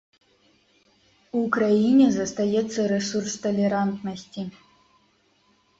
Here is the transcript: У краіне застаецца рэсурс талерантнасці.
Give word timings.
У 1.41 1.43
краіне 1.59 2.07
застаецца 2.17 2.79
рэсурс 2.95 3.33
талерантнасці. 3.47 4.41